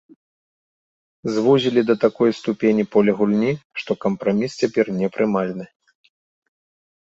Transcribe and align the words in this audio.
Звузілі 1.33 1.83
да 1.89 1.95
такой 2.05 2.29
ступені 2.39 2.83
поле 2.95 3.11
гульні, 3.19 3.51
што 3.83 3.91
кампраміс 4.07 4.51
цяпер 4.63 4.85
непрымальны. 4.99 5.65